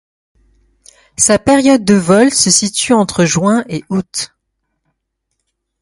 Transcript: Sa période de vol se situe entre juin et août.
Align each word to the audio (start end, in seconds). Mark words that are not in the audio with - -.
Sa 1.15 1.37
période 1.37 1.85
de 1.85 1.93
vol 1.93 2.31
se 2.31 2.49
situe 2.49 2.93
entre 2.93 3.23
juin 3.23 3.63
et 3.69 3.83
août. 3.89 4.33